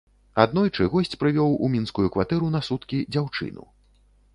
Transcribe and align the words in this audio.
Аднойчы 0.43 0.87
госць 0.93 1.19
прывёў 1.25 1.51
у 1.67 1.71
мінскую 1.75 2.07
кватэру 2.19 2.53
на 2.59 2.67
суткі 2.71 3.07
дзяўчыну. 3.15 3.73